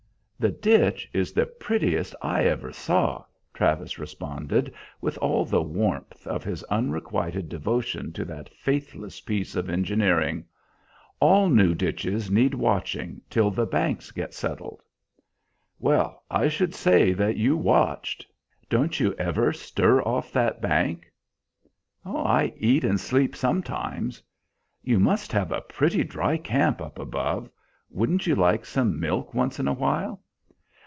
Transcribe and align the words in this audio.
"The 0.41 0.49
ditch 0.51 1.07
is 1.13 1.33
the 1.33 1.45
prettiest 1.45 2.15
I 2.19 2.45
ever 2.45 2.73
saw," 2.73 3.25
Travis 3.53 3.99
responded, 3.99 4.73
with 4.99 5.15
all 5.19 5.45
the 5.45 5.61
warmth 5.61 6.25
of 6.25 6.43
his 6.43 6.63
unrequited 6.63 7.47
devotion 7.47 8.11
to 8.13 8.25
that 8.25 8.49
faithless 8.49 9.19
piece 9.21 9.55
of 9.55 9.69
engineering. 9.69 10.43
"All 11.19 11.47
new 11.47 11.75
ditches 11.75 12.31
need 12.31 12.55
watching 12.55 13.21
till 13.29 13.51
the 13.51 13.67
banks 13.67 14.09
get 14.09 14.33
settled." 14.33 14.81
"Well, 15.77 16.23
I 16.31 16.47
should 16.47 16.73
say 16.73 17.13
that 17.13 17.37
you 17.37 17.55
watched! 17.55 18.25
Don't 18.67 18.99
you 18.99 19.13
ever 19.19 19.53
stir 19.53 20.01
off 20.01 20.31
that 20.31 20.59
bank?" 20.59 21.13
"I 22.03 22.51
eat 22.57 22.83
and 22.83 22.99
sleep 22.99 23.35
sometimes." 23.35 24.23
"You 24.81 24.99
must 24.99 25.31
have 25.33 25.51
a 25.51 25.61
pretty 25.61 26.03
dry 26.03 26.37
camp 26.37 26.81
up 26.81 26.97
above. 26.97 27.47
Wouldn't 27.91 28.25
you 28.25 28.33
like 28.33 28.65
some 28.65 28.99
milk 28.99 29.35
once 29.35 29.59
in 29.59 29.67
a 29.67 29.73
while?" 29.73 30.19